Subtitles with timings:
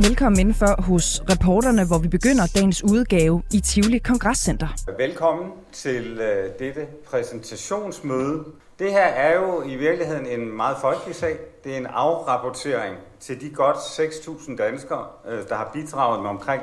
[0.00, 4.68] Velkommen indenfor hos reporterne, hvor vi begynder dagens udgave i Tivoli Kongresscenter.
[4.98, 8.44] Velkommen til uh, dette præsentationsmøde.
[8.78, 11.36] Det her er jo i virkeligheden en meget folkelig sag.
[11.64, 16.62] Det er en afrapportering til de godt 6.000 danskere, øh, der har bidraget med omkring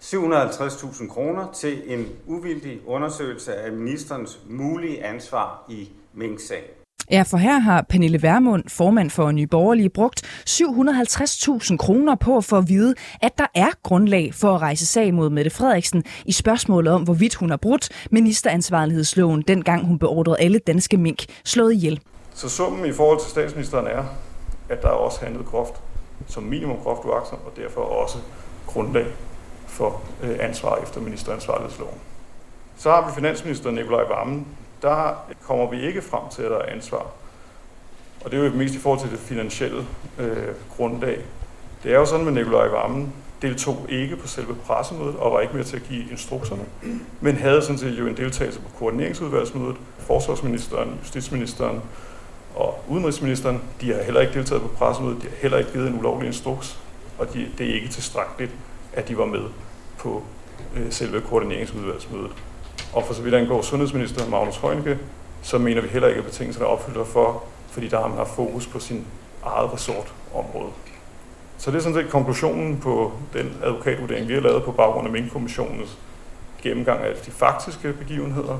[0.00, 6.75] 750.000 kroner til en uvildig undersøgelse af ministerens mulige ansvar i Mink-sagen.
[7.10, 12.58] Ja, for her har Pernille Vermund, formand for Nye Borgerlige, brugt 750.000 kroner på for
[12.58, 16.92] at vide, at der er grundlag for at rejse sag mod Mette Frederiksen i spørgsmålet
[16.92, 22.00] om, hvorvidt hun har brudt ministeransvarlighedsloven, dengang hun beordrede alle danske mink slået ihjel.
[22.34, 24.04] Så summen i forhold til statsministeren er,
[24.68, 25.74] at der er også handlet groft,
[26.26, 28.18] som minimum groft uagtsomt, og derfor også
[28.66, 29.06] grundlag
[29.66, 31.98] for øh, ansvar efter ministeransvarlighedsloven.
[32.76, 34.46] Så har vi finansminister Nikolaj Vammen,
[34.82, 37.06] der kommer vi ikke frem til, at der er ansvar.
[38.24, 39.86] Og det er jo mest i forhold til det finansielle
[40.18, 41.18] øh, grundlag.
[41.82, 45.56] Det er jo sådan med Nikolaj Vammen, deltog ikke på selve pressemødet og var ikke
[45.56, 46.64] med til at give instrukserne,
[47.20, 49.76] men havde sådan set jo en deltagelse på koordineringsudvalgsmødet.
[49.98, 51.82] Forsvarsministeren, justitsministeren
[52.54, 55.98] og udenrigsministeren, de har heller ikke deltaget på pressemødet, de har heller ikke givet en
[55.98, 56.78] ulovlig instruks,
[57.18, 58.52] og de, det er ikke tilstrækkeligt,
[58.92, 59.42] at de var med
[59.98, 60.22] på
[60.76, 62.32] øh, selve koordineringsudvalgsmødet.
[62.96, 64.98] Og for så vidt angår sundhedsminister Magnus Heunicke,
[65.42, 68.30] så mener vi heller ikke, at betingelserne er opfyldt for, fordi der har man haft
[68.30, 69.06] fokus på sin
[69.44, 70.72] eget resortområde.
[71.58, 75.12] Så det er sådan set konklusionen på den advokatvurdering, vi har lavet på baggrund af
[75.12, 75.98] Mink-kommissionens
[76.62, 78.58] gennemgang af de faktiske begivenheder,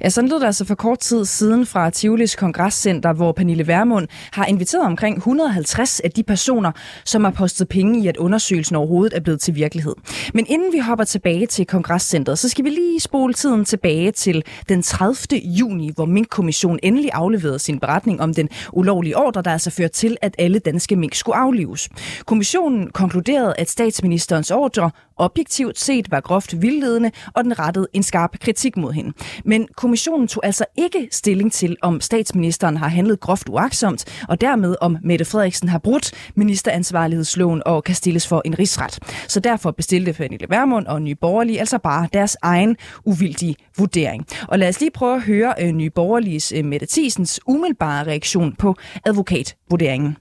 [0.00, 4.08] Ja, sådan lød det altså for kort tid siden fra Tivolis Kongresscenter, hvor Pernille Vermund
[4.32, 6.72] har inviteret omkring 150 af de personer,
[7.04, 9.94] som har postet penge i, at undersøgelsen overhovedet er blevet til virkelighed.
[10.34, 14.44] Men inden vi hopper tilbage til Kongresscenteret, så skal vi lige spole tiden tilbage til
[14.68, 15.16] den 30.
[15.44, 20.16] juni, hvor Mink-kommissionen endelig afleverede sin beretning om den ulovlige ordre, der altså førte til,
[20.22, 21.88] at alle danske mink skulle aflives.
[22.26, 28.30] Kommissionen konkluderede, at statsministerens ordre objektivt set var groft vildledende, og den rettede en skarp
[28.40, 29.12] kritik mod hende.
[29.44, 34.76] Men kommissionen tog altså ikke stilling til, om statsministeren har handlet groft uaksomt, og dermed
[34.80, 38.98] om Mette Frederiksen har brudt ministeransvarlighedsloven og kan stilles for en rigsret.
[39.28, 44.26] Så derfor bestilte Pernille Vermund og Nye Borgerlige altså bare deres egen uvildige vurdering.
[44.48, 48.52] Og lad os lige prøve at høre øh, Nye Borgerliges øh, Mette Thiesens umiddelbare reaktion
[48.52, 50.16] på advokatvurderingen.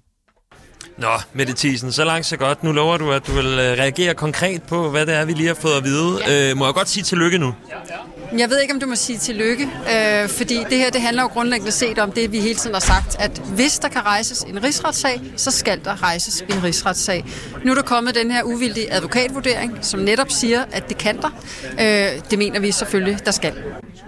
[0.97, 2.63] Nå, Mette Thiesen, så langt så godt.
[2.63, 5.47] Nu lover du, at du vil øh, reagere konkret på, hvad det er, vi lige
[5.47, 6.19] har fået at vide.
[6.27, 6.49] Ja.
[6.51, 7.53] Øh, må jeg godt sige tillykke nu?
[8.37, 11.27] Jeg ved ikke, om du må sige tillykke, øh, fordi det her det handler jo
[11.27, 14.63] grundlæggende set om det, vi hele tiden har sagt, at hvis der kan rejses en
[14.63, 17.25] rigsretssag, så skal der rejses en rigsretssag.
[17.63, 21.29] Nu er der kommet den her uvildige advokatvurdering, som netop siger, at det kan der.
[21.79, 23.53] Øh, det mener vi selvfølgelig, der skal.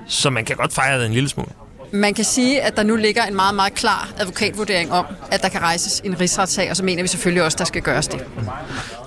[0.08, 1.50] Så man kan godt fejre det en lille smule?
[1.92, 5.50] Man kan sige, at der nu ligger en meget, meget klar advokatvurdering om, at der
[5.50, 8.26] kan rejses en rigsretssag, og så mener vi selvfølgelig også, at der skal gøres det.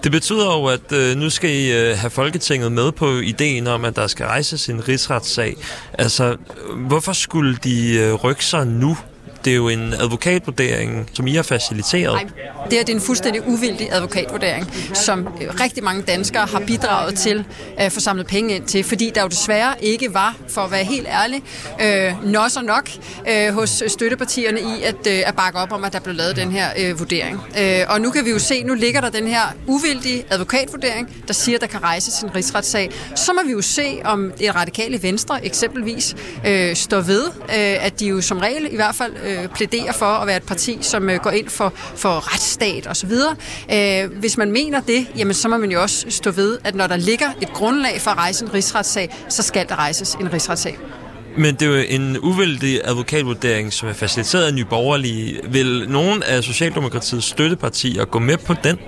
[0.04, 3.84] Det betyder jo, at øh, nu skal I øh, have Folketinget med på ideen om,
[3.84, 5.56] at der skal rejses en rigsretssag.
[5.98, 6.36] Altså,
[6.76, 8.96] hvorfor skulle de øh, rykke sig nu?
[9.44, 12.12] Det er jo en advokatvurdering, som I har faciliteret.
[12.12, 12.24] Nej,
[12.64, 17.18] det her det er en fuldstændig uvildig advokatvurdering, som øh, rigtig mange danskere har bidraget
[17.18, 17.44] til øh,
[17.76, 20.84] at få samlet penge ind til, fordi der jo desværre ikke var, for at være
[20.84, 21.42] helt ærlig,
[21.80, 22.90] øh, nok og nok
[23.28, 26.52] øh, hos støttepartierne i at, øh, at bakke op om, at der blev lavet den
[26.52, 27.40] her øh, vurdering.
[27.60, 31.34] Øh, og nu kan vi jo se, nu ligger der den her uvildige advokatvurdering, der
[31.34, 32.90] siger, at der kan rejses en rigsretssag.
[33.14, 38.00] Så må vi jo se, om det radikale venstre eksempelvis øh, står ved, øh, at
[38.00, 41.10] de jo som regel i hvert fald øh, plæderer for at være et parti, som
[41.10, 43.12] øh, går ind for, for retsstat osv.
[43.72, 46.86] Øh, hvis man mener det, jamen så må man jo også stå ved, at når
[46.86, 50.78] der ligger et grundlag for at rejse en rigsretssag, så skal der rejses en rigsretssag.
[51.38, 55.40] Men det er jo en uvældig advokatvurdering, som er faciliteret af Nye Borgerlige.
[55.50, 58.78] Vil nogen af Socialdemokratiets støttepartier gå med på den?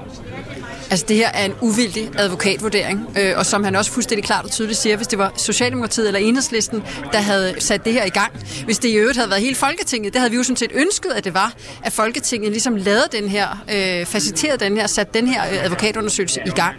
[0.92, 4.50] Altså det her er en uvildig advokatvurdering, øh, og som han også fuldstændig klart og
[4.50, 8.32] tydeligt siger, hvis det var Socialdemokratiet eller Enhedslisten, der havde sat det her i gang,
[8.64, 11.10] hvis det i øvrigt havde været hele Folketinget, det havde vi jo sådan set ønsket,
[11.10, 11.52] at det var,
[11.82, 16.40] at Folketinget ligesom lavede den her, øh, faciliterede den her, sat den her øh, advokatundersøgelse
[16.46, 16.76] i gang.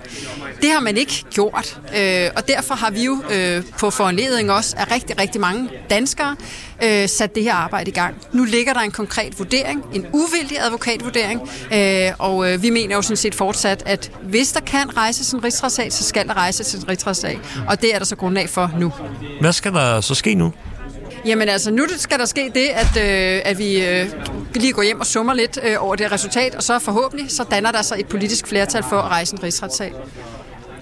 [0.62, 4.76] Det har man ikke gjort, øh, og derfor har vi jo øh, på foranledning også
[4.78, 6.36] af rigtig, rigtig mange danskere
[6.84, 8.16] øh, sat det her arbejde i gang.
[8.32, 11.42] Nu ligger der en konkret vurdering, en uvildig advokatvurdering,
[11.74, 15.44] øh, og øh, vi mener jo sådan set fortsat, at hvis der kan rejses en
[15.44, 18.94] rigsretssag, så skal der rejses en rigsretssag, og det er der så grundlag for nu.
[19.42, 20.54] Hvad skal der så ske nu?
[21.26, 24.10] Jamen altså, nu skal der ske det, at, øh, at vi øh,
[24.56, 27.72] lige går hjem og summer lidt øh, over det resultat, og så forhåbentlig så danner
[27.72, 29.94] der sig et politisk flertal for at rejse en rigsretssag.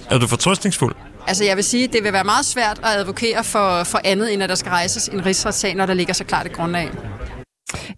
[0.09, 0.95] Er du fortrøstningsfuld?
[1.27, 4.43] Altså jeg vil sige, det vil være meget svært at advokere for, for andet, end
[4.43, 6.89] at der skal rejses en rigsretssag, når der ligger så klart et grundlag.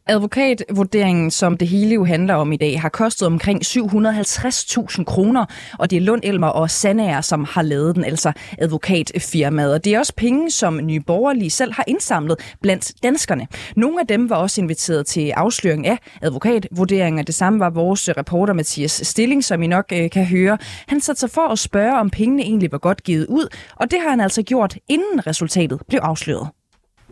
[0.07, 5.45] Advokatvurderingen, som det hele jo handler om i dag, har kostet omkring 750.000 kroner,
[5.79, 9.73] og det er Lund Elmer og Sandager, som har lavet den, altså advokatfirmaet.
[9.73, 13.47] Og det er også penge, som Nye Borgerlige selv har indsamlet blandt danskerne.
[13.75, 18.53] Nogle af dem var også inviteret til afsløring af advokatvurderingen, det samme var vores reporter
[18.53, 20.57] Mathias Stilling, som I nok øh, kan høre.
[20.87, 23.99] Han satte sig for at spørge, om pengene egentlig var godt givet ud, og det
[24.01, 26.47] har han altså gjort, inden resultatet blev afsløret.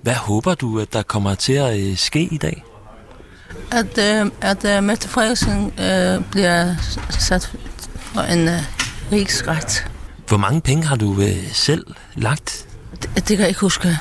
[0.02, 2.64] Hvad håber du, at der kommer til at øh, ske i dag?
[3.72, 6.76] At, øh, at uh, Mette Frederiksen øh, bliver
[7.20, 7.52] sat
[7.96, 8.60] for en øh,
[9.12, 9.86] rigsret.
[10.28, 12.68] Hvor mange penge har du øh, selv lagt?
[13.02, 13.98] Det, det kan jeg ikke huske.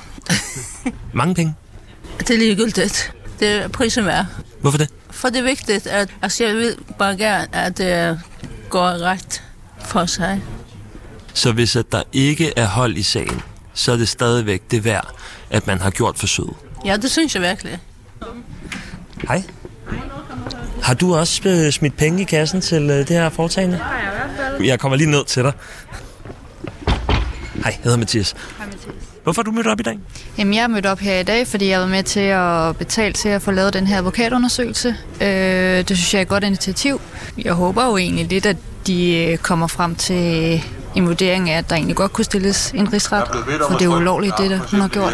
[1.12, 1.54] mange penge?
[2.18, 3.12] Det er ligegyldigt.
[3.40, 4.26] Det er prisen værd.
[4.60, 4.88] Hvorfor det?
[5.10, 8.20] For det er vigtigt, at altså, jeg vil bare gerne, at det
[8.70, 9.42] går ret
[9.84, 10.42] for sig.
[11.34, 13.42] Så hvis at der ikke er hold i sagen,
[13.74, 15.14] så er det stadigvæk det værd,
[15.50, 16.54] at man har gjort forsøget.
[16.84, 17.78] Ja, det synes jeg virkelig.
[19.28, 19.42] Hej.
[20.82, 23.76] Har du også smidt penge i kassen til øh, det her foretagende?
[23.76, 24.64] Det har jeg i hvert fald.
[24.64, 25.52] Jeg kommer lige ned til dig.
[27.54, 28.34] Hej, jeg hedder Mathias.
[28.58, 28.94] Hej Mathias.
[29.22, 29.98] Hvorfor er du mødt op i dag?
[30.38, 33.12] Jamen, jeg er mødt op her i dag, fordi jeg var med til at betale
[33.12, 34.96] til at få lavet den her advokatundersøgelse.
[35.20, 37.00] Øh, det synes jeg er et godt initiativ.
[37.44, 38.56] Jeg håber jo egentlig lidt, at
[38.86, 40.62] de øh, kommer frem til
[40.94, 43.24] en vurdering af, at der egentlig godt kunne stilles en rigsret.
[43.68, 45.12] For det er jo ulovligt, det der hun har gjort.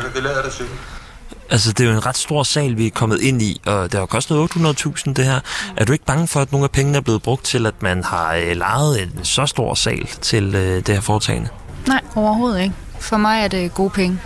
[1.50, 4.00] Altså, det er jo en ret stor sal, vi er kommet ind i, og det
[4.00, 5.40] har kostet 800.000 det her.
[5.76, 8.04] Er du ikke bange for, at nogle af pengene er blevet brugt til, at man
[8.04, 11.48] har øh, lejet en så stor sal til øh, det her foretagende?
[11.86, 12.74] Nej, overhovedet ikke.
[13.00, 14.18] For mig er det gode penge.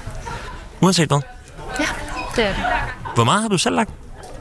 [0.80, 1.20] Uanset hvad?
[1.80, 1.86] Ja,
[2.36, 2.64] det er det.
[3.14, 3.90] Hvor meget har du selv lagt?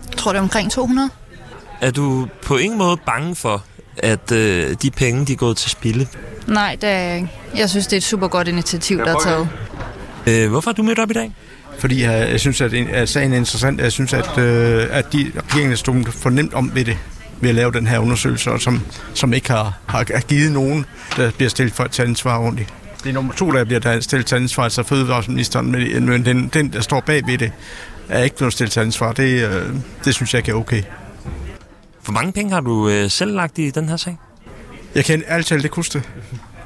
[0.09, 1.09] Jeg tror, det er omkring 200.
[1.81, 3.63] Er du på ingen måde bange for,
[3.97, 6.07] at øh, de penge, de er gået til spilde?
[6.47, 7.31] Nej, det er jeg ikke.
[7.55, 9.49] Jeg synes, det er et super godt initiativ, der er taget.
[10.27, 11.33] Øh, hvorfor er du mødt op i dag?
[11.79, 13.81] Fordi jeg, jeg synes, at, at sagen er interessant.
[13.81, 16.97] Jeg synes, at, øh, at de regeringen stod for nemt om ved det
[17.41, 18.81] ved at lave den her undersøgelse, og som,
[19.13, 20.85] som ikke har, har givet nogen,
[21.17, 22.73] der bliver stillet for et ansvar ordentligt.
[23.03, 25.71] Det er nummer to, der bliver stillet til ansvar, altså fødevareministeren,
[26.05, 27.51] men den, den, der står bag ved det,
[28.09, 29.11] er ikke blevet stillet til ansvar.
[29.11, 29.69] Det, øh,
[30.05, 30.83] det synes jeg ikke er okay.
[32.03, 34.17] Hvor mange penge har du øh, selv lagt i den her sag?
[34.95, 36.03] Jeg kan talt ikke huske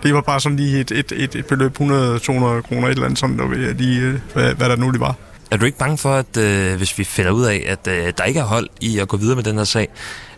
[0.04, 0.14] det.
[0.14, 3.40] Var bare sådan lige et, et, et, et beløb, 100-200 kroner, et eller andet sådan,
[3.40, 5.16] der, lige, hvad, hvad der nu lige var.
[5.52, 8.24] Er du ikke bange for, at øh, hvis vi finder ud af, at øh, der
[8.24, 9.88] ikke er hold i at gå videre med den her sag,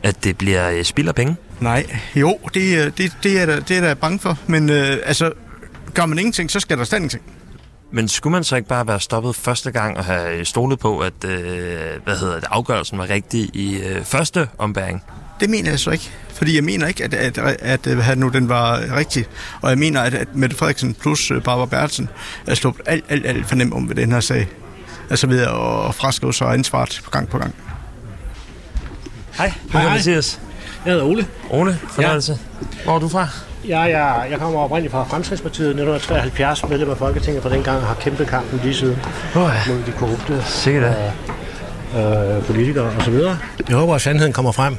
[0.04, 1.36] at det bliver øh, spild af penge?
[1.60, 1.86] Nej,
[2.16, 4.38] jo, det, det, det, er, der, det er der bange for.
[4.48, 5.32] Men øh, altså,
[5.94, 7.24] gør man ingenting, så skal der stå ingenting.
[7.92, 11.24] Men skulle man så ikke bare være stoppet første gang og have stolet på, at
[11.26, 15.04] øh, hvad hedder det, afgørelsen var rigtig i øh, første ombæring?
[15.40, 16.12] Det mener jeg så ikke.
[16.34, 19.26] Fordi jeg mener ikke, at, at, at, at, at nu den var rigtig.
[19.62, 22.10] Og jeg mener, at, at Mette Frederiksen plus Barbara Bertelsen
[22.48, 24.48] er sluppet alt, alt, alt for nemt om ved den her sag.
[25.10, 27.56] Altså ved at fraskrive sig ansvaret på gang på gang.
[29.38, 29.94] Hej, hej, hej.
[29.94, 30.40] Mathias.
[30.86, 31.28] Jeg hedder Ole.
[31.50, 32.40] Ole, fornøjelse.
[32.62, 32.84] Ja.
[32.84, 33.28] Hvor er du fra?
[33.68, 38.28] Ja, jeg, jeg kommer oprindeligt fra Fremskridspartiet 1973, medlem af Folketinget fra dengang har kæmpet
[38.28, 38.98] kampen lige siden
[39.36, 39.74] oh, ja.
[39.74, 40.96] mod de korrupte Sikkert
[41.96, 43.14] øh, øh, politikere osv.
[43.70, 44.78] Jeg håber, at sandheden kommer frem.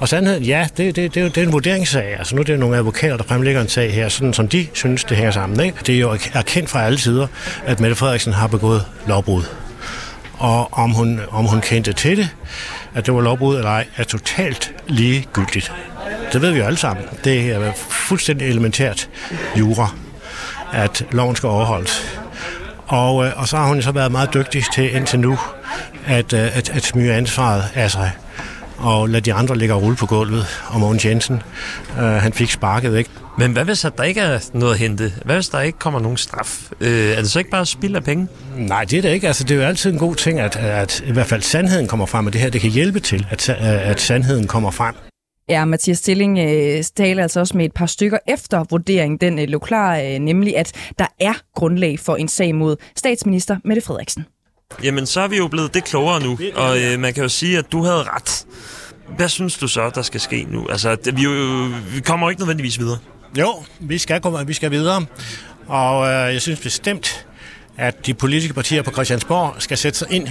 [0.00, 2.18] Og sandheden, ja, det, det, det, det er en vurderingssag.
[2.18, 5.04] Altså nu er det nogle advokater, der fremlægger en sag her, sådan som de synes,
[5.04, 5.60] det hænger sammen.
[5.60, 5.78] Ikke?
[5.86, 7.26] Det er jo erkendt fra alle sider,
[7.66, 9.42] at Mette Frederiksen har begået lovbrud.
[10.38, 12.28] Og om hun, om hun kendte til det,
[12.94, 15.72] at det var lovbrud eller ej, er totalt ligegyldigt.
[16.32, 17.04] Det ved vi jo alle sammen.
[17.24, 19.08] Det er fuldstændig elementært
[19.58, 19.94] jura,
[20.72, 22.18] at loven skal overholdes.
[22.86, 25.38] Og, øh, og så har hun så været meget dygtig til indtil nu
[26.06, 28.10] at, øh, at, at smyge ansvaret af sig
[28.82, 30.46] og lade de andre ligge og rulle på gulvet.
[30.68, 31.42] Og Mogens Jensen,
[31.98, 33.10] øh, han fik sparket, ikke?
[33.38, 35.12] Men hvad hvis der ikke er noget at hente?
[35.24, 36.70] Hvad hvis der ikke kommer nogen straf?
[36.80, 38.28] Øh, er det så ikke bare spild af penge?
[38.56, 39.26] Nej, det er det ikke.
[39.26, 42.06] Altså, det er jo altid en god ting, at, at i hvert fald sandheden kommer
[42.06, 44.94] frem, og det her det kan hjælpe til, at, at sandheden kommer frem.
[45.48, 49.18] Ja, Mathias Stilling øh, taler altså også med et par stykker efter vurderingen.
[49.18, 53.56] Den øh, lå klar, øh, nemlig at der er grundlag for en sag mod statsminister
[53.64, 54.24] Mette Frederiksen.
[54.82, 57.58] Jamen, så er vi jo blevet det klogere nu, og øh, man kan jo sige,
[57.58, 58.46] at du havde ret.
[59.16, 60.66] Hvad synes du så, der skal ske nu?
[60.70, 61.30] Altså, det, vi, jo,
[61.94, 62.98] vi kommer jo ikke nødvendigvis videre.
[63.38, 65.06] Jo, vi skal, komme, vi skal videre,
[65.66, 67.26] og øh, jeg synes bestemt,
[67.76, 70.28] at de politiske partier på Christiansborg skal sætte sig ind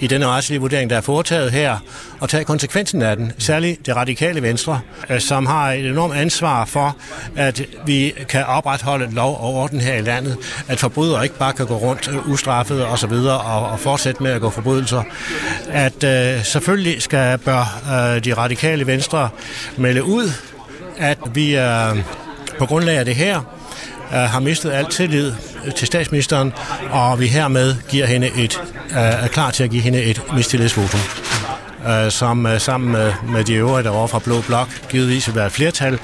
[0.00, 1.78] i denne retslige vurdering, der er foretaget her,
[2.20, 3.32] og tage konsekvensen af den.
[3.38, 6.96] Særligt det radikale venstre, øh, som har et enormt ansvar for,
[7.36, 10.36] at vi kan opretholde lov og orden her i landet,
[10.68, 14.22] at forbrydere ikke bare kan gå rundt øh, ustraffet og så videre og, og fortsætte
[14.22, 15.02] med at gå forbrydelser.
[15.70, 19.28] At øh, selvfølgelig skal bør øh, de radikale venstre
[19.76, 20.30] melde ud,
[20.98, 21.96] at vi øh,
[22.58, 23.40] på grundlag af det her
[24.12, 25.32] øh, har mistet alt tillid
[25.66, 26.52] øh, til statsministeren,
[26.90, 31.00] og vi hermed giver hende et, øh, er klar til at give hende et mistillidsvotum
[31.88, 35.46] øh, som øh, sammen med, med de øvrige derovre fra Blå Blok givetvis vil være
[35.46, 35.98] et flertal,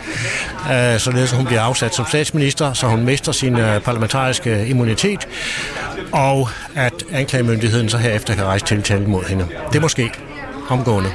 [0.72, 5.28] øh, således at hun bliver afsat som statsminister, så hun mister sin øh, parlamentariske immunitet,
[6.12, 9.46] og at anklagemyndigheden så herefter kan rejse tiltale mod hende.
[9.72, 10.10] Det måske
[10.68, 11.10] omgående.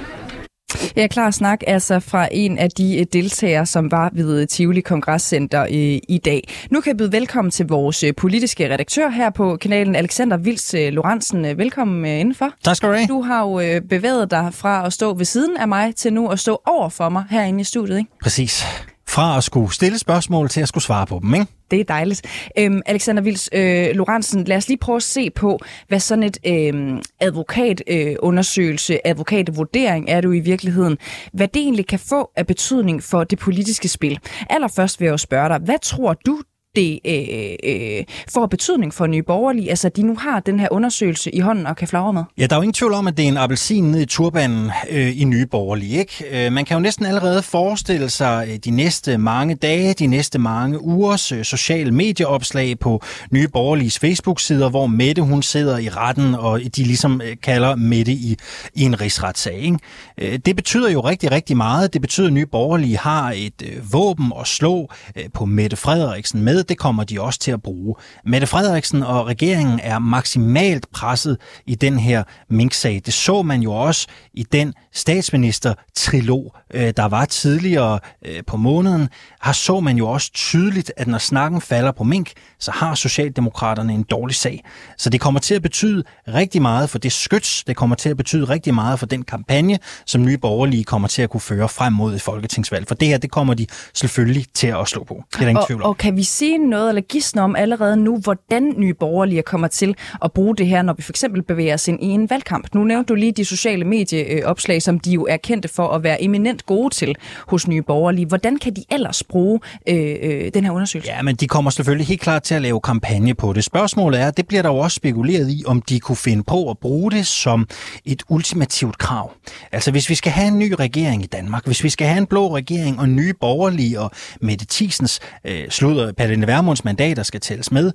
[0.96, 5.62] Ja, klar snak altså fra en af de øh, deltagere, som var ved Tivoli Kongresscenter
[5.62, 6.50] øh, i dag.
[6.72, 10.74] Nu kan jeg byde velkommen til vores øh, politiske redaktør her på kanalen, Alexander Vils
[10.74, 11.46] øh, Lorentzen.
[11.46, 12.52] Øh, velkommen øh, indenfor.
[12.64, 13.08] Tak skal du have.
[13.08, 16.28] Du har jo øh, bevæget dig fra at stå ved siden af mig til nu
[16.28, 18.10] at stå over for mig herinde i studiet, ikke?
[18.24, 18.64] Præcis.
[19.08, 21.46] Fra at skulle stille spørgsmål til at skulle svare på dem, ikke?
[21.72, 22.50] Det er dejligt.
[22.60, 26.38] Øhm, Alexander Vils øh, Lorentzen, lad os lige prøve at se på, hvad sådan et
[26.48, 30.98] øh, advokatundersøgelse, øh, advokatvurdering er du i virkeligheden,
[31.34, 34.20] hvad det egentlig kan få af betydning for det politiske spil.
[34.50, 36.42] Allerførst vil jeg jo spørge dig, hvad tror du,
[36.76, 38.04] det øh, øh,
[38.34, 41.76] får betydning for Nye Borgerlige, altså de nu har den her undersøgelse i hånden og
[41.76, 42.24] kan flagre med?
[42.38, 44.72] Ja, der er jo ingen tvivl om, at det er en appelsin ned i turbanen
[44.90, 46.00] øh, i Nye Borgerlige.
[46.00, 46.46] Ikke?
[46.46, 50.40] Øh, man kan jo næsten allerede forestille sig øh, de næste mange dage, de næste
[50.40, 53.02] mange ugers øh, sociale medieopslag på
[53.32, 58.12] Nye Borgerliges Facebook-sider, hvor Mette hun sidder i retten, og de ligesom øh, kalder Mette
[58.12, 58.38] i,
[58.74, 59.60] i en rigsretssag.
[59.60, 59.78] Ikke?
[60.18, 61.94] Øh, det betyder jo rigtig, rigtig meget.
[61.94, 66.42] Det betyder, at Nye Borgerlige har et øh, våben at slå øh, på Mette Frederiksen
[66.42, 67.96] med det kommer de også til at bruge.
[68.26, 73.02] Mette Frederiksen og regeringen er maksimalt presset i den her minksag.
[73.06, 79.10] Det så man jo også i den statsminister-trilog, øh, der var tidligere øh, på måneden.
[79.44, 83.94] Her så man jo også tydeligt, at når snakken falder på Mink, så har Socialdemokraterne
[83.94, 84.64] en dårlig sag.
[84.98, 87.64] Så det kommer til at betyde rigtig meget for det skyts.
[87.64, 91.22] Det kommer til at betyde rigtig meget for den kampagne, som Nye Borgerlige kommer til
[91.22, 92.88] at kunne føre frem mod et folketingsvalg.
[92.88, 95.24] For det her, det kommer de selvfølgelig til at slå på.
[95.32, 95.90] Det er der ingen tvivl om.
[95.90, 99.96] Og kan vi sige noget, eller gisne om allerede nu, hvordan Nye Borgerlige kommer til
[100.24, 102.76] at bruge det her, når vi for eksempel bevæger os ind i en valgkamp?
[102.76, 106.24] Nu nævnte du lige de sociale medieopslag, som de jo er kendte for at være
[106.24, 107.16] eminent gode til
[107.48, 108.26] hos Nye Borgerlige.
[108.26, 111.12] Hvordan kan de ellers bruge øh, øh, den her undersøgelse?
[111.12, 113.64] Ja, men de kommer selvfølgelig helt klart til at lave kampagne på det.
[113.64, 116.78] Spørgsmålet er, det bliver der jo også spekuleret i, om de kunne finde på at
[116.78, 117.68] bruge det som
[118.06, 119.32] et ultimativt krav.
[119.72, 122.26] Altså hvis vi skal have en ny regering i Danmark, hvis vi skal have en
[122.26, 124.12] blå regering og nye borgerlige og
[124.42, 127.92] Mette Thiesens øh, sludder, Pernille Vermunds mandater skal tælles med,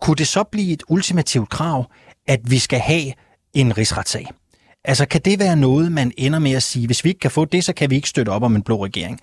[0.00, 1.90] kunne det så blive et ultimativt krav,
[2.28, 3.12] at vi skal have
[3.54, 4.26] en rigsretssag?
[4.84, 7.44] Altså, kan det være noget, man ender med at sige, hvis vi ikke kan få
[7.44, 9.20] det, så kan vi ikke støtte op om en blå regering?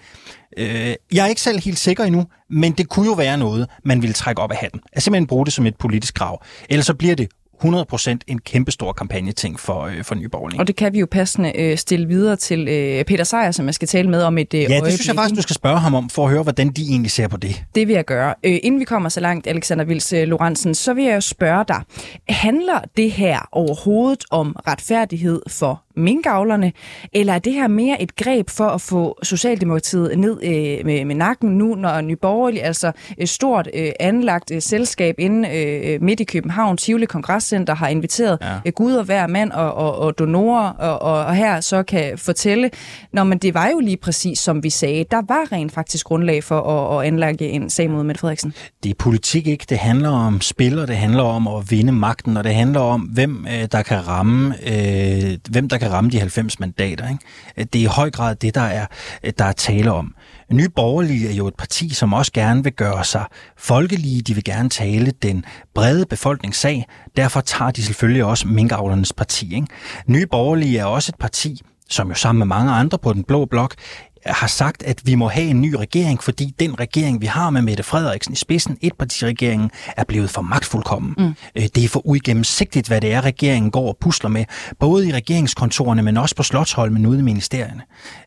[0.57, 4.01] Øh, jeg er ikke selv helt sikker endnu, men det kunne jo være noget, man
[4.01, 4.79] ville trække op af hatten.
[4.93, 6.43] Altså simpelthen bruge det som et politisk krav.
[6.69, 7.29] Ellers så bliver det
[7.63, 10.59] 100% en kæmpestor kampagneting for, øh, for Nye Borgerlige.
[10.59, 13.73] Og det kan vi jo passende øh, stille videre til øh, Peter Sejer, som jeg
[13.75, 14.91] skal tale med om et øh, Ja, det øjeblik.
[14.93, 17.27] synes jeg faktisk, du skal spørge ham om, for at høre, hvordan de egentlig ser
[17.27, 17.63] på det.
[17.75, 18.33] Det vil jeg gøre.
[18.43, 21.65] Øh, inden vi kommer så langt, Alexander Vils øh, Lorentzen, så vil jeg jo spørge
[21.67, 21.81] dig.
[22.29, 26.71] Handler det her overhovedet om retfærdighed for minkavlerne,
[27.13, 31.15] eller er det her mere et greb for at få Socialdemokratiet ned øh, med, med
[31.15, 36.19] nakken nu, når Nye Borgerlige, altså et stort øh, anlagt øh, selskab inde øh, midt
[36.19, 38.55] i København, Tivoli Kongresscenter, har inviteret ja.
[38.65, 42.17] øh, Gud og hver mand og, og, og donorer, og, og, og her så kan
[42.17, 42.69] fortælle,
[43.13, 46.43] når man det var jo lige præcis som vi sagde, der var rent faktisk grundlag
[46.43, 48.53] for at, at anlægge en sag mod Mette Frederiksen.
[48.83, 49.65] Det er politik ikke.
[49.69, 53.01] Det handler om spil, og det handler om at vinde magten, og det handler om,
[53.01, 57.09] hvem øh, der kan ramme, øh, hvem der kan ramme de 90 mandater.
[57.09, 57.65] Ikke?
[57.73, 58.85] Det er i høj grad det, der er,
[59.37, 60.15] der er tale om.
[60.51, 63.25] Nye Borgerlige er jo et parti, som også gerne vil gøre sig
[63.57, 64.21] folkelige.
[64.21, 66.85] De vil gerne tale den brede befolkningssag.
[67.17, 69.55] Derfor tager de selvfølgelig også minkavlernes parti.
[69.55, 69.67] Ikke?
[70.07, 73.45] Nye Borgerlige er også et parti, som jo sammen med mange andre på den blå
[73.45, 73.75] blok
[74.25, 77.61] har sagt, at vi må have en ny regering, fordi den regering, vi har med
[77.61, 81.15] Mette Frederiksen i spidsen, etpartiregeringen, er blevet for magtfuldkommen.
[81.17, 81.33] Mm.
[81.55, 84.45] Det er for uigennemsigtigt, hvad det er, regeringen går og pusler med,
[84.79, 87.81] både i regeringskontorerne, men også på Slottholmen ude i ministerierne.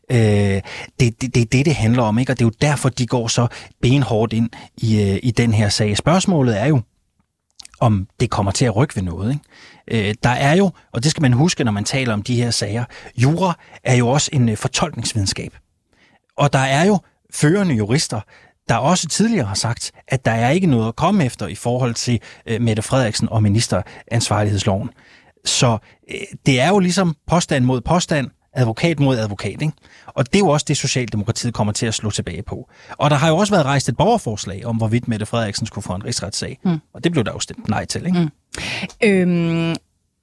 [0.09, 0.63] Det,
[0.99, 2.31] det, det er det, det handler om, ikke?
[2.31, 3.47] og det er jo derfor, de går så
[3.81, 5.97] benhårdt ind i, i den her sag.
[5.97, 6.81] Spørgsmålet er jo,
[7.79, 9.31] om det kommer til at rykke ved noget.
[9.33, 10.09] Ikke?
[10.09, 12.51] Øh, der er jo, og det skal man huske, når man taler om de her
[12.51, 12.83] sager,
[13.17, 15.53] jura er jo også en øh, fortolkningsvidenskab.
[16.37, 16.99] Og der er jo
[17.33, 18.21] førende jurister,
[18.69, 21.93] der også tidligere har sagt, at der er ikke noget at komme efter i forhold
[21.93, 24.89] til øh, Mette Frederiksen og ministeransvarlighedsloven.
[25.45, 25.77] Så
[26.11, 29.61] øh, det er jo ligesom påstand mod påstand, advokat mod advokat.
[29.61, 29.71] Ikke?
[30.07, 32.69] Og det er jo også det, Socialdemokratiet kommer til at slå tilbage på.
[32.97, 35.93] Og der har jo også været rejst et borgerforslag om, hvorvidt Mette Frederiksen skulle få
[35.93, 36.59] en rigsretssag.
[36.65, 36.79] Mm.
[36.93, 38.05] Og det blev der jo stemt nej til.
[38.05, 38.19] Ikke?
[38.19, 38.29] Mm.
[39.03, 39.75] Øhm,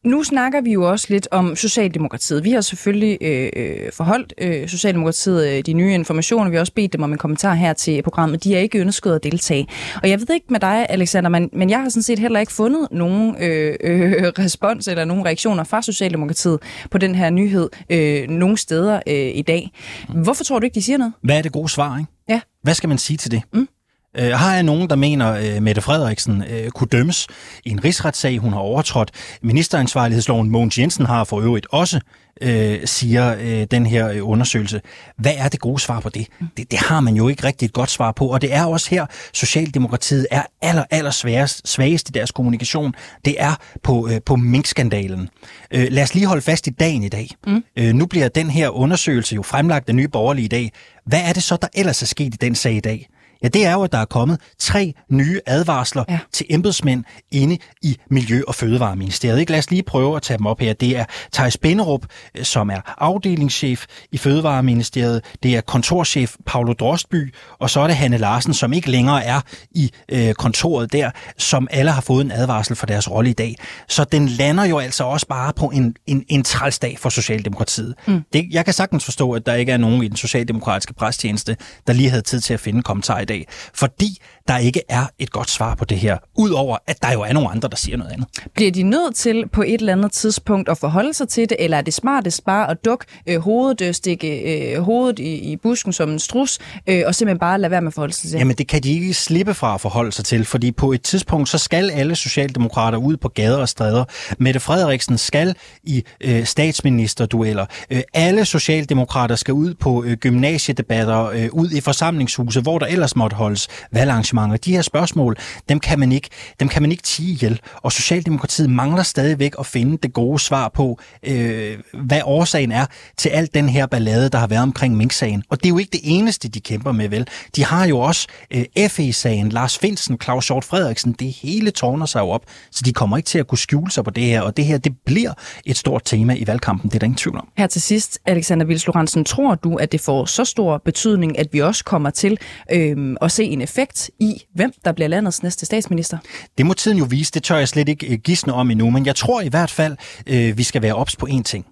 [0.05, 2.45] nu snakker vi jo også lidt om Socialdemokratiet.
[2.45, 6.51] Vi har selvfølgelig øh, øh, forholdt øh, Socialdemokratiet øh, de nye informationer.
[6.51, 8.45] Vi har også bedt dem om en kommentar her til programmet.
[8.45, 9.67] De har ikke ønsket at deltage.
[10.03, 12.53] Og jeg ved ikke med dig, Alexander, men, men jeg har sådan set heller ikke
[12.53, 16.59] fundet nogen øh, øh, respons eller nogen reaktioner fra Socialdemokratiet
[16.91, 19.71] på den her nyhed øh, nogen steder øh, i dag.
[20.09, 21.13] Hvorfor tror du ikke, de siger noget?
[21.23, 22.11] Hvad er det gode svar, ikke?
[22.29, 22.41] Ja.
[22.63, 23.43] Hvad skal man sige til det?
[23.53, 23.69] Mm.
[24.17, 27.27] Øh, har jeg nogen, der mener, at øh, Mette Frederiksen øh, kunne dømmes
[27.65, 29.11] i en rigsretssag, hun har overtrådt.
[29.43, 32.01] Ministeransvarlighedsloven Mogens Jensen har for øvrigt også,
[32.43, 34.81] øh, siger øh, den her øh, undersøgelse.
[35.19, 36.27] Hvad er det gode svar på det?
[36.57, 36.71] det?
[36.71, 39.07] Det har man jo ikke rigtig et godt svar på, og det er også her,
[39.33, 42.95] Socialdemokratiet er aller, aller sværest, svagest i deres kommunikation.
[43.25, 45.29] Det er på, øh, på minkskandalen.
[45.71, 47.31] Øh, lad os lige holde fast i dagen i dag.
[47.47, 47.65] Mm.
[47.77, 50.73] Øh, nu bliver den her undersøgelse jo fremlagt af nye borgerlige i dag.
[51.07, 53.09] Hvad er det så, der ellers er sket i den sag i dag?
[53.43, 56.19] Ja, det er jo, at der er kommet tre nye advarsler ja.
[56.33, 59.41] til embedsmænd inde i Miljø- og Fødevareministeriet.
[59.41, 59.53] Ikke?
[59.53, 60.73] Lad os lige prøve at tage dem op her.
[60.73, 65.25] Det er Thijs Benderup, øh, som er afdelingschef i Fødevareministeriet.
[65.43, 69.41] Det er kontorchef Paolo Drostby, og så er det Hanne Larsen, som ikke længere er
[69.71, 73.57] i øh, kontoret der, som alle har fået en advarsel for deres rolle i dag.
[73.89, 77.95] Så den lander jo altså også bare på en, en, en trælsdag for Socialdemokratiet.
[78.07, 78.23] Mm.
[78.33, 81.57] Det, jeg kan sagtens forstå, at der ikke er nogen i den socialdemokratiske presstjeneste,
[81.87, 83.45] der lige havde tid til at finde kommentarer dag,
[83.75, 84.11] fordi
[84.51, 87.51] der ikke er et godt svar på det her, udover at der jo er nogle
[87.51, 88.29] andre, der siger noget andet.
[88.55, 91.77] Bliver de nødt til på et eller andet tidspunkt at forholde sig til det, eller
[91.77, 94.41] er det smartest bare at dukke øh, hovedet, øh, stikke
[94.75, 97.89] øh, hovedet i, i busken som en strus, øh, og simpelthen bare lade være med
[97.89, 98.39] at forholde sig til?
[98.39, 101.49] Jamen det kan de ikke slippe fra at forholde sig til, fordi på et tidspunkt,
[101.49, 104.05] så skal alle socialdemokrater ud på gader og stræder.
[104.39, 105.55] Mette Frederiksen skal
[105.85, 107.67] i øh, statsministerdueller.
[107.91, 113.17] Øh, alle socialdemokrater skal ud på øh, gymnasiedebatter, øh, ud i forsamlingshuse, hvor der ellers
[113.17, 114.40] måtte holdes valgarrangementer.
[114.65, 115.37] De her spørgsmål,
[115.69, 116.29] dem kan man ikke,
[116.61, 117.61] dem kan man ikke tige ihjel.
[117.77, 123.29] Og Socialdemokratiet mangler stadigvæk at finde det gode svar på, øh, hvad årsagen er til
[123.29, 125.43] alt den her ballade, der har været omkring Mink-sagen.
[125.51, 127.27] Og det er jo ikke det eneste, de kæmper med, vel?
[127.57, 131.13] De har jo også øh, FE-sagen, Lars Finsen, Claus Hjort Frederiksen.
[131.13, 134.05] Det hele tårner sig jo op, så de kommer ikke til at kunne skjule sig
[134.05, 134.41] på det her.
[134.41, 135.33] Og det her, det bliver
[135.65, 137.49] et stort tema i valgkampen, det er der ingen tvivl om.
[137.57, 141.47] Her til sidst, Alexander Vils Lorentzen, tror du, at det får så stor betydning, at
[141.53, 142.39] vi også kommer til
[142.73, 146.19] øh, at se en effekt i, hvem der bliver landets næste statsminister?
[146.59, 147.33] Det må tiden jo vise.
[147.33, 149.97] Det tør jeg slet ikke øh, gisne om endnu, men jeg tror i hvert fald,
[150.27, 151.67] øh, vi skal være ops på én ting.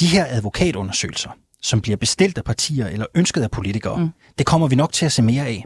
[0.00, 1.30] De her advokatundersøgelser,
[1.62, 4.08] som bliver bestilt af partier eller ønsket af politikere, mm.
[4.38, 5.64] det kommer vi nok til at se mere af.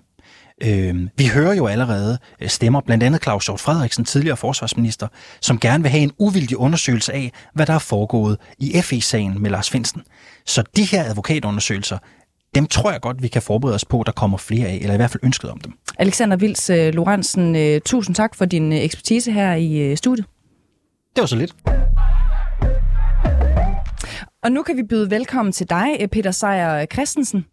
[0.62, 5.08] Øh, vi hører jo allerede øh, stemmer, blandt andet Claus Hjort Frederiksen, tidligere forsvarsminister,
[5.40, 9.50] som gerne vil have en uvildig undersøgelse af, hvad der er foregået i FE-sagen med
[9.50, 10.02] Lars Finsten.
[10.46, 11.98] Så de her advokatundersøgelser,
[12.54, 14.94] dem tror jeg godt, vi kan forberede os på, at der kommer flere af, eller
[14.94, 15.72] i hvert fald ønsket om dem.
[15.98, 20.26] Alexander Vils uh, Lorentzen, uh, tusind tak for din uh, ekspertise her i uh, studiet.
[21.16, 21.54] Det var så lidt.
[24.42, 27.44] Og nu kan vi byde velkommen til dig, Peter Sejer Christensen.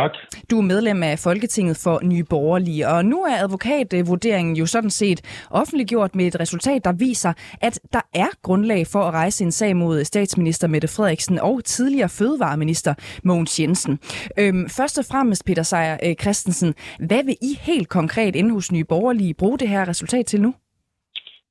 [0.00, 0.12] Tak.
[0.50, 5.20] Du er medlem af Folketinget for Nye Borgerlige, og nu er advokatvurderingen jo sådan set
[5.50, 7.32] offentliggjort med et resultat, der viser,
[7.62, 12.08] at der er grundlag for at rejse en sag mod statsminister Mette Frederiksen og tidligere
[12.08, 13.98] fødevareminister Mogens Jensen.
[14.38, 16.74] Øhm, først og fremmest, Peter Sejer øh, Christensen,
[17.08, 20.54] hvad vil I helt konkret inde hos Nye Borgerlige bruge det her resultat til nu?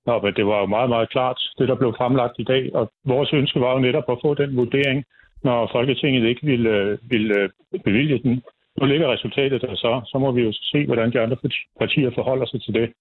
[0.05, 2.91] Nå, men det var jo meget, meget klart, det der blev fremlagt i dag, og
[3.05, 5.05] vores ønske var jo netop at få den vurdering,
[5.43, 7.49] når Folketinget ikke ville, ville
[7.83, 8.41] bevilge den.
[8.79, 10.01] Nu ligger resultatet der så.
[10.11, 11.37] Så må vi jo se, hvordan de andre
[11.79, 12.93] partier forholder sig til det.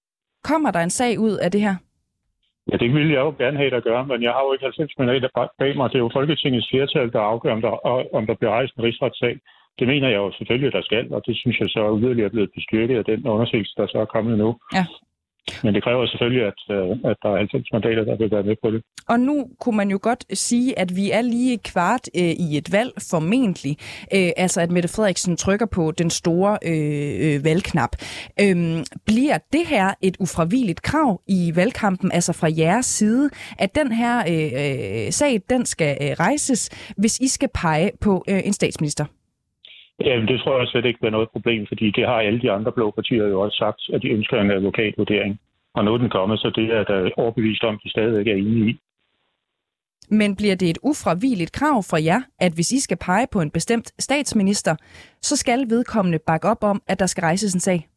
[0.44, 1.74] Kommer der en sag ud af det her?
[2.72, 4.98] Ja, det ville jeg jo gerne have, der gør, men jeg har jo ikke 90
[4.98, 5.90] mandater bag mig.
[5.90, 7.72] Det er jo Folketingets flertal, der afgør, om der,
[8.18, 9.34] om der bliver rejst en rigsretssag.
[9.78, 12.50] Det mener jeg jo selvfølgelig, der skal, og det synes jeg så yderligere er blevet
[12.54, 14.56] bestyrket af den undersøgelse, der så er kommet nu.
[14.74, 14.84] Ja.
[15.64, 18.56] Men det kræver selvfølgelig, at, øh, at der er 90 mandater, der vil være med
[18.62, 18.82] på det.
[19.08, 22.72] Og nu kunne man jo godt sige, at vi er lige kvart øh, i et
[22.72, 23.76] valg, formentlig.
[24.14, 27.92] Øh, altså at Mette Frederiksen trykker på den store øh, øh valgknap.
[28.40, 33.92] Øh, bliver det her et ufravilligt krav i valgkampen, altså fra jeres side, at den
[33.92, 38.52] her øh, øh sag, den skal øh, rejses, hvis I skal pege på øh, en
[38.52, 39.04] statsminister?
[40.00, 42.72] Jamen, det tror jeg slet ikke er noget problem, fordi det har alle de andre
[42.72, 45.40] blå partier jo også sagt, at de ønsker en advokatvurdering.
[45.74, 48.70] Og nu er den kommet, så det er der overbevist om, de stadigvæk er enige
[48.70, 48.78] i.
[50.10, 53.50] Men bliver det et ufravigeligt krav fra jer, at hvis I skal pege på en
[53.50, 54.76] bestemt statsminister,
[55.22, 57.88] så skal vedkommende bakke op om, at der skal rejses en sag?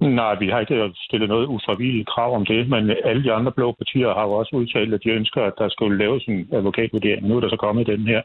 [0.00, 3.72] Nej, vi har ikke stillet noget ufravilligt krav om det, men alle de andre blå
[3.72, 7.28] partier har jo også udtalt, at de ønsker, at der skulle laves en advokatvurdering.
[7.28, 8.22] Nu er der så kommet den her,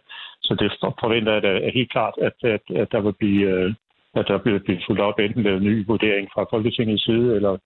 [0.50, 0.70] så det
[1.04, 3.74] forventer jeg at helt klart, at, at, at der vil blive, øh,
[4.20, 7.58] at der bliver blive fuldt op enten med en ny vurdering fra Folketingets side, eller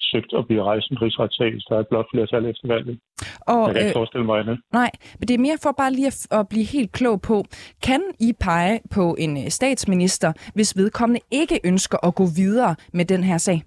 [0.00, 2.98] søgt at blive rejst en rigsretssag, hvis der er et blot flertal efter valget.
[3.52, 4.58] Og, jeg kan ikke øh, forestille mig andet.
[4.72, 7.36] Nej, men det er mere for bare lige at, at blive helt klog på,
[7.88, 13.04] kan I pege på en øh, statsminister, hvis vedkommende ikke ønsker at gå videre med
[13.04, 13.58] den her sag?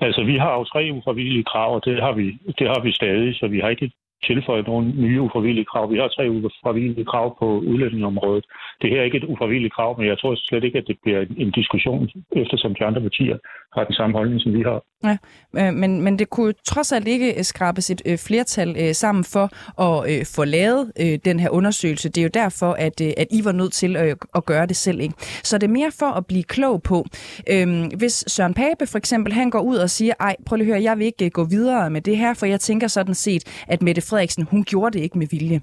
[0.00, 2.26] Altså, vi har jo tre ufravillige krav, og det har vi,
[2.58, 3.90] det har vi stadig, så vi har ikke
[4.24, 5.92] tilføje nogle nye ufravillige krav.
[5.92, 8.44] Vi har tre ufravillige krav på udlændingområdet.
[8.82, 11.20] Det her er ikke et ufravilligt krav, men jeg tror slet ikke, at det bliver
[11.36, 13.36] en diskussion, eftersom de andre partier
[13.76, 14.82] har den samme holdning, som vi har.
[15.04, 15.16] Ja,
[15.60, 19.46] øh, men, men det kunne trods alt ikke øh, skrabes et øh, flertal sammen for
[19.82, 20.92] at få lavet
[21.24, 22.08] den her undersøgelse.
[22.08, 25.00] Det er jo derfor, at, at I var nødt til at, at gøre det selv.
[25.00, 25.14] Ikke?
[25.18, 27.06] Så det er mere for at blive klog på.
[27.50, 30.74] Øhm, hvis Søren Pape for eksempel, han går ud og siger, ej, prøv lige at
[30.74, 33.82] høre, jeg vil ikke gå videre med det her, for jeg tænker sådan set, at
[33.82, 35.60] Mette Frederiksen, hun gjorde det ikke med vilje.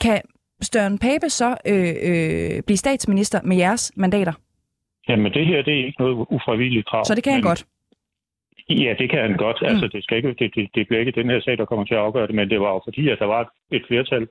[0.00, 0.20] Kan
[0.62, 4.32] Søren Pape så øh, øh, blive statsminister med jeres mandater?
[5.08, 7.04] Jamen det her, det er ikke noget ufravilligt krav.
[7.04, 7.64] Så det kan han godt?
[8.68, 9.58] Ja, det kan han godt.
[9.62, 9.68] Mm.
[9.68, 11.94] Altså, det, skal ikke, det, det, det bliver ikke den her sag, der kommer til
[11.94, 14.28] at afgøre det, men det var jo fordi, at der var et flertal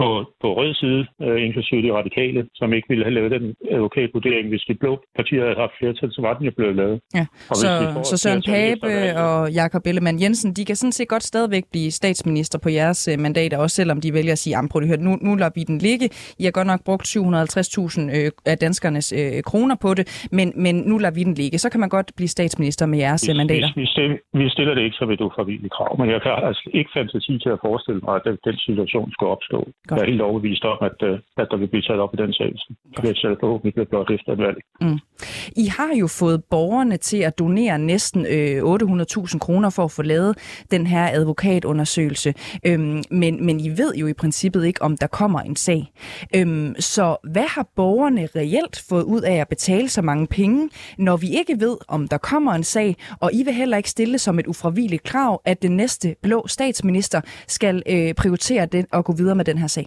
[0.00, 0.08] på,
[0.42, 3.44] på rød side, øh, inklusive de radikale, som ikke ville have lavet den
[3.76, 4.48] advokatvurdering.
[4.48, 7.00] Hvis de blå partier havde haft flertal, så var den jo blevet lavet.
[7.14, 7.26] Ja.
[7.62, 7.68] Så,
[8.10, 12.58] så Søren Pape og Jakob Ellemann Jensen, de kan sådan set godt stadigvæk blive statsminister
[12.58, 15.34] på jeres øh, mandater, også selvom de vælger at sige, prøv at høre, nu, nu
[15.34, 16.06] lader vi den ligge.
[16.38, 20.74] I har godt nok brugt 750.000 øh, af danskernes øh, kroner på det, men, men
[20.90, 21.58] nu lader vi den ligge.
[21.58, 23.68] Så kan man godt blive statsminister med jeres vi, mandater.
[23.74, 26.70] Vi, vi, stiller, vi stiller det ikke som et uforvilligt krav, men jeg kan altså
[26.74, 29.58] ikke fantasi til at forestille mig, at den, den situation skulle opstå.
[29.88, 29.98] Godt.
[29.98, 32.32] Jeg er helt overbevist om, at, øh, at der vil blive taget op i den
[32.32, 32.52] sag.
[32.96, 34.58] Taget forhåbentlig bliver blot efter et valg.
[34.80, 34.98] Mm.
[35.56, 40.02] I har jo fået borgerne til at donere næsten øh, 800.000 kroner for at få
[40.02, 40.38] lavet
[40.70, 42.34] den her advokatundersøgelse.
[42.66, 45.92] Øhm, men, men I ved jo i princippet ikke, om der kommer en sag.
[46.36, 51.16] Øhm, så hvad har borgerne reelt fået ud af at betale så mange penge, når
[51.16, 54.38] vi ikke ved, om der kommer en sag, og I vil heller ikke stille som
[54.38, 59.34] et ufravilligt krav, at den næste blå statsminister skal øh, prioritere den og gå videre
[59.34, 59.77] med den her sag?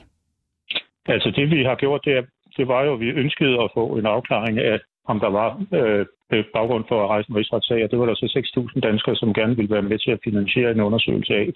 [1.06, 2.24] Altså det, vi har gjort, det, er,
[2.58, 6.06] det var jo, at vi ønskede at få en afklaring af, om der var øh,
[6.54, 8.28] baggrund for at rejse en rigsretssag, og det var der så
[8.76, 11.50] 6.000 danskere, som gerne ville være med til at finansiere en undersøgelse af.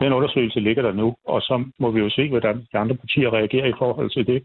[0.00, 3.32] Den undersøgelse ligger der nu, og så må vi jo se, hvordan de andre partier
[3.32, 4.42] reagerer i forhold til det.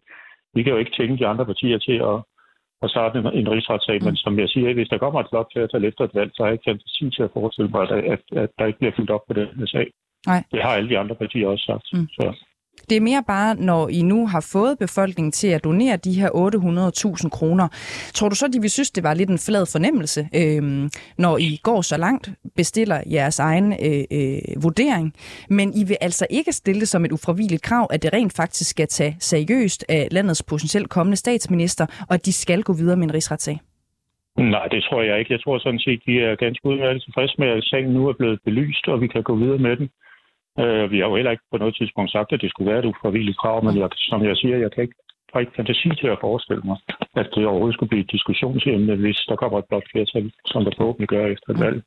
[0.53, 2.17] Vi kan jo ikke tænke de andre partier til at,
[2.83, 5.85] at starte en, en rigsretssag, men som jeg siger, hvis der kommer et flot flertal
[5.85, 8.49] efter et valg, så har jeg ikke fantasi til at forestille mig, at, at, at
[8.59, 9.87] der ikke bliver fuldt op på den sag.
[10.27, 10.43] Nej.
[10.51, 11.87] Det har alle de andre partier også sagt.
[11.93, 12.07] Mm.
[12.07, 12.25] Så.
[12.89, 16.29] Det er mere bare, når I nu har fået befolkningen til at donere de her
[16.29, 17.67] 800.000 kroner.
[18.13, 21.59] Tror du så, de vil synes, det var lidt en flad fornemmelse, øh, når I
[21.63, 25.13] går så langt, bestiller jeres egen øh, øh, vurdering,
[25.49, 28.69] men I vil altså ikke stille det som et ufravilligt krav, at det rent faktisk
[28.69, 33.03] skal tage seriøst af landets potentielt kommende statsminister, og at de skal gå videre med
[33.03, 33.59] en rigsretssag?
[34.37, 35.33] Nej, det tror jeg ikke.
[35.33, 38.39] Jeg tror sådan set, de er ganske udmærket tilfredse med, at sagen nu er blevet
[38.45, 39.89] belyst, og vi kan gå videre med den.
[40.59, 42.91] Øh, vi har jo heller ikke på noget tidspunkt sagt, at det skulle være et
[42.91, 44.95] ufravilligt krav, men jeg, som jeg siger, jeg kan ikke
[45.35, 46.77] har ikke fantasi til at forestille mig,
[47.21, 50.71] at det overhovedet skulle blive et diskussionsemne, hvis der kommer et blot flertal, som der
[50.77, 51.83] forhåbentlig gør efter et valg.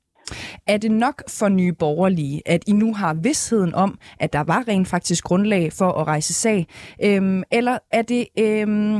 [0.66, 4.68] Er det nok for nye borgerlige, at I nu har vidsheden om, at der var
[4.68, 6.66] rent faktisk grundlag for at rejse sag?
[7.06, 8.96] Øhm, eller er det øhm,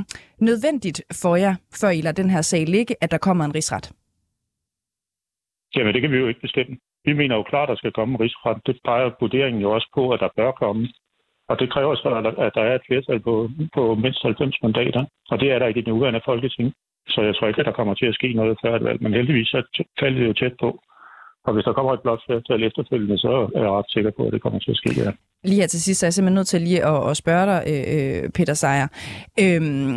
[0.48, 3.92] nødvendigt for jer, før I lader den her sag ligge, at der kommer en rigsret?
[5.76, 6.76] Jamen, det kan vi jo ikke bestemme.
[7.08, 8.58] Vi mener jo klart, at der skal komme en rigsret.
[8.66, 10.82] Det peger vurderingen jo også på, at der bør komme.
[11.50, 12.08] Og det kræver så,
[12.46, 13.34] at der er et flertal på,
[13.76, 15.02] på mindst 90 mandater.
[15.30, 16.68] Og det er der ikke i den nuværende folketing.
[17.08, 19.02] Så jeg tror ikke, at der kommer til at ske noget før et valg.
[19.02, 19.60] Men heldigvis så
[20.00, 20.70] falder det jo tæt på.
[21.46, 24.32] Og hvis der kommer et blot flertal efterfølgende, så er jeg ret sikker på, at
[24.32, 25.10] det kommer til at ske, ja.
[25.44, 27.84] Lige her til sidst er jeg simpelthen nødt til lige at, at spørge dig, øh,
[27.96, 28.88] øh Peter Sejer.
[29.42, 29.94] Øhm,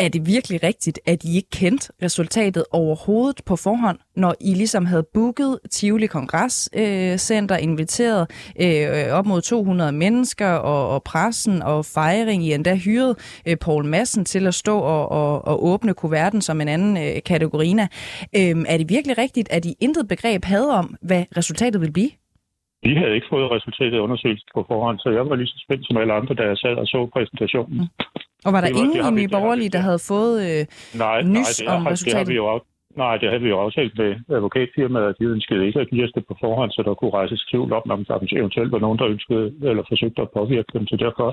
[0.00, 4.86] er det virkelig rigtigt, at I ikke kendte resultatet overhovedet på forhånd, når I ligesom
[4.86, 8.22] havde booket Tivoli Kongresscenter, øh, inviteret
[8.60, 13.84] øh, op mod 200 mennesker og, og pressen og fejring, I endda hyret øh, Paul
[13.84, 17.82] Madsen til at stå og, og, og åbne kuverten som en anden øh, kategorina.
[18.36, 22.10] Øh, er det virkelig rigtigt, at I intet begreb havde om, hvad resultatet ville blive?
[22.82, 25.86] Vi havde ikke fået resultatet af undersøgelsen på forhånd, så jeg var lige så spændt
[25.86, 27.78] som alle andre, da jeg sad og så præsentationen.
[27.78, 28.04] Mm.
[28.44, 31.36] Og var der det var, ingen i Nye Borgerlige, der havde fået øh, nej, nys
[31.36, 32.06] nej, det om resultatet?
[32.06, 32.60] Det har, vi jo,
[32.96, 36.12] Nej, det havde vi jo aftalt med advokatfirmaet, at de ønskede ikke at give os
[36.14, 39.06] det på forhånd, så der kunne rejses tvivl om, om der eventuelt var nogen, der
[39.06, 40.86] ønskede eller forsøgte at påvirke dem.
[40.86, 41.28] Så derfor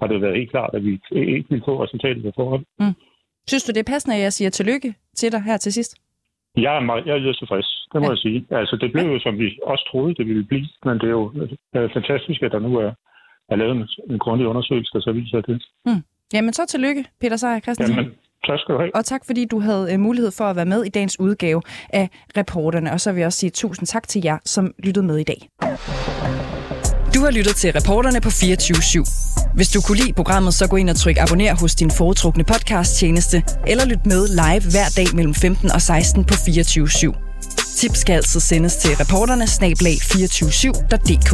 [0.00, 2.64] har det været helt klart, at vi ikke ville få resultatet på forhånd.
[2.80, 2.94] Mm.
[3.48, 5.92] Synes du, det er passende, at jeg siger tillykke til dig her til sidst?
[6.56, 8.10] Jeg er, meget, jeg er tilfreds, det må ja.
[8.10, 8.46] jeg sige.
[8.50, 11.26] Altså, det blev jo, som vi også troede, det ville blive, men det er jo
[11.72, 12.90] er fantastisk, at der nu er,
[13.48, 15.62] er lavet en, en grundig undersøgelse, der så viser det.
[15.86, 16.02] Mm.
[16.32, 17.96] Jamen så tillykke, Peter Seier Christensen.
[17.96, 18.10] Jamen,
[18.46, 18.90] tak skal du have.
[18.94, 22.08] Og tak, fordi du havde uh, mulighed for at være med i dagens udgave af
[22.36, 22.92] reporterne.
[22.92, 25.48] Og så vil jeg også sige tusind tak til jer, som lyttede med i dag.
[27.14, 29.54] Du har lyttet til reporterne på 24 /7.
[29.54, 33.42] Hvis du kunne lide programmet, så gå ind og tryk abonner hos din foretrukne podcast-tjeneste,
[33.66, 37.12] eller lyt med live hver dag mellem 15 og 16 på 24 /7.
[37.76, 41.30] Tips skal altså sendes til reporterne snablag 247.dk.